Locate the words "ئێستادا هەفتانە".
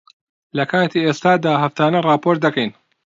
1.07-1.99